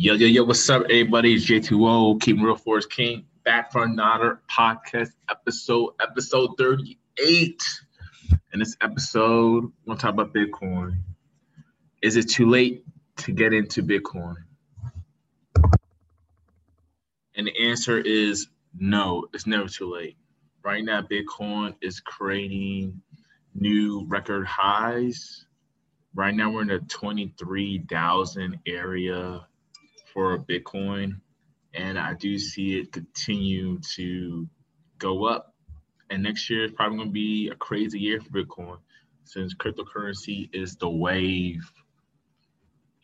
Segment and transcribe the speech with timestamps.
[0.00, 1.34] Yo, yo, yo, what's up, everybody?
[1.34, 7.62] It's J2O, Keeping Real Force King, back for another podcast episode, episode 38.
[8.52, 11.00] In this episode, we're going to talk about Bitcoin.
[12.00, 12.84] Is it too late
[13.16, 14.36] to get into Bitcoin?
[17.34, 18.46] And the answer is
[18.78, 20.16] no, it's never too late.
[20.62, 23.02] Right now, Bitcoin is creating
[23.52, 25.44] new record highs.
[26.14, 29.44] Right now, we're in the 23,000 area
[30.12, 31.20] for Bitcoin,
[31.74, 34.48] and I do see it continue to
[34.98, 35.54] go up.
[36.10, 38.78] And next year is probably going to be a crazy year for Bitcoin
[39.24, 41.70] since cryptocurrency is the wave.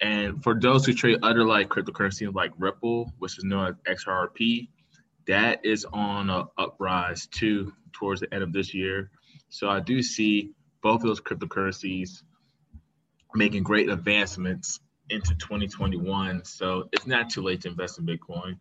[0.00, 4.68] And for those who trade other like cryptocurrencies like Ripple, which is known as XRP,
[5.26, 9.10] that is on a uprise too towards the end of this year.
[9.48, 10.50] So I do see
[10.82, 12.22] both of those cryptocurrencies
[13.34, 16.44] making great advancements into 2021.
[16.44, 18.58] So it's not too late to invest in Bitcoin.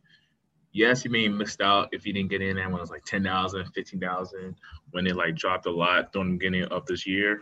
[0.72, 2.90] Yes, you may have missed out if you didn't get in there when it was
[2.90, 4.56] like 10,000, 15,000,
[4.92, 7.42] when it like dropped a lot during the beginning of this year.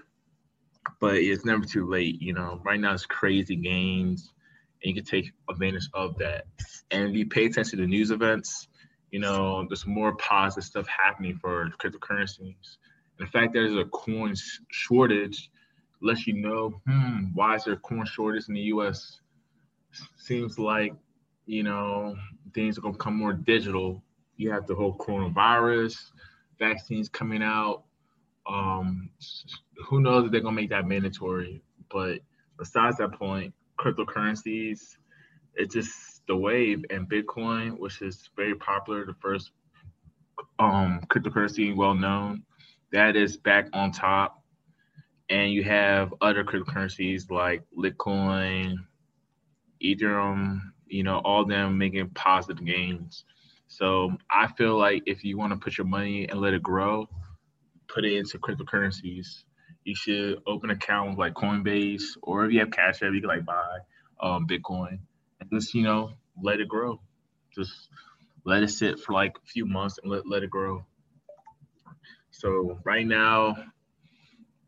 [1.00, 2.22] But it's never too late.
[2.22, 4.34] You know, right now it's crazy gains
[4.84, 6.46] and you can take advantage of that.
[6.90, 8.68] And if you pay attention to the news events,
[9.12, 12.78] you know, there's more positive stuff happening for cryptocurrencies.
[13.18, 14.34] And the fact that there's a coin
[14.70, 15.50] shortage
[16.02, 19.20] lets you know, hmm, why is there corn shortage in the U.S.?
[20.18, 20.94] Seems like,
[21.46, 22.16] you know,
[22.54, 24.04] things are gonna become more digital.
[24.38, 25.98] You have the whole coronavirus,
[26.58, 27.84] vaccines coming out.
[28.48, 29.12] Um,
[29.88, 31.62] who knows if they're gonna make that mandatory?
[31.90, 32.20] But
[32.58, 34.98] besides that point, cryptocurrencies,
[35.56, 39.52] it's just the wave, and Bitcoin, which is very popular, the first
[40.60, 42.44] um cryptocurrency well known,
[42.92, 44.41] that is back on top
[45.32, 48.76] and you have other cryptocurrencies like Litecoin,
[49.82, 53.24] Ethereum, you know, all them making positive gains.
[53.68, 57.08] So I feel like if you want to put your money and let it grow,
[57.88, 59.44] put it into cryptocurrencies.
[59.86, 63.22] You should open an account with like Coinbase, or if you have Cash App, you
[63.22, 63.78] can like buy
[64.22, 65.00] um, Bitcoin
[65.40, 66.12] and just you know
[66.44, 67.00] let it grow.
[67.56, 67.72] Just
[68.46, 70.86] let it sit for like a few months and let let it grow.
[72.32, 73.56] So right now,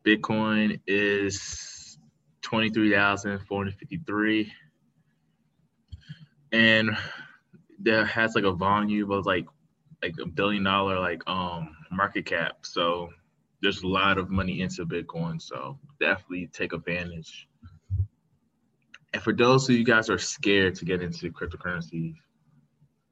[0.05, 1.97] Bitcoin is
[2.41, 4.53] 23,453.
[6.51, 6.97] And
[7.79, 9.45] there has like a volume of like
[10.03, 12.57] like a billion dollar like um market cap.
[12.63, 13.09] So
[13.61, 15.41] there's a lot of money into Bitcoin.
[15.41, 17.47] So definitely take advantage.
[19.13, 22.15] And for those of you guys are scared to get into cryptocurrencies,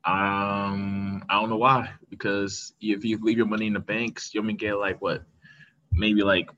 [0.03, 1.91] um, I don't know why.
[2.09, 5.23] Because if you leave your money in the banks, you're gonna get like what,
[5.91, 6.49] maybe like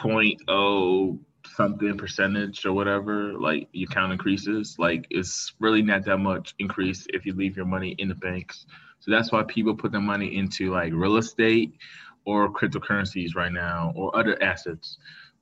[0.00, 4.76] point oh something percentage or whatever, like your count increases.
[4.78, 8.66] Like it's really not that much increase if you leave your money in the banks.
[9.00, 11.74] So that's why people put their money into like real estate
[12.24, 14.98] or cryptocurrencies right now or other assets.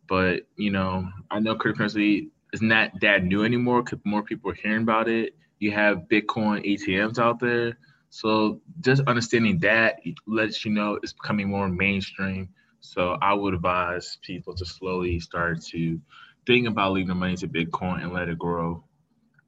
[0.09, 4.55] But you know, I know cryptocurrency is not that new anymore because more people are
[4.55, 5.35] hearing about it.
[5.59, 7.79] You have Bitcoin ATMs out there.
[8.11, 12.49] So just understanding that lets you know it's becoming more mainstream
[12.81, 16.01] so I would advise people to slowly start to
[16.47, 18.85] think about leaving the money to Bitcoin and let it grow,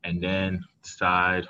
[0.05, 1.47] and then decide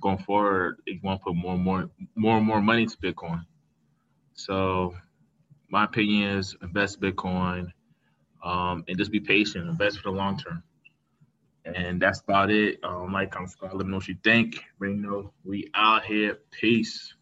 [0.00, 2.96] going forward if you want to put more and more more and more money to
[2.98, 3.44] Bitcoin.
[4.34, 4.94] So
[5.68, 7.72] my opinion is invest Bitcoin
[8.42, 10.62] um, and just be patient, invest for the long term.
[11.64, 12.78] And that's about it.
[12.82, 14.64] Um, like, comment, subscribe, let me know what you think.
[15.44, 16.38] We out here.
[16.50, 17.14] Peace.